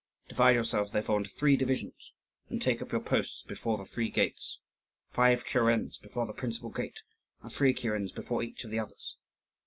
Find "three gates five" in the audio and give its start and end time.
3.85-5.45